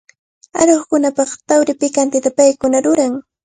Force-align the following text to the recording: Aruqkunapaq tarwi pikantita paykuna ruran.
Aruqkunapaq 0.61 1.31
tarwi 1.47 1.73
pikantita 1.81 2.29
paykuna 2.37 2.77
ruran. 2.85 3.13